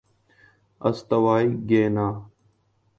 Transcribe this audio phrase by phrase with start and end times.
[0.87, 2.07] استوائی Guyana